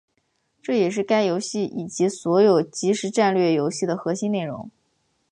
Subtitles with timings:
[0.63, 4.71] 这也是该游戏以及所有即时战略游戏的核心内容。